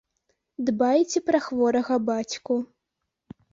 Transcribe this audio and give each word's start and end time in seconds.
Дбайце 0.69 1.17
пра 1.29 1.43
хворага 1.49 2.01
бацьку. 2.11 2.61